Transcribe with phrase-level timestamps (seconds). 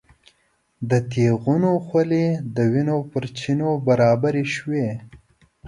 [0.89, 4.89] د تیغونو خولې د وینو پر چینو برابرې شوې.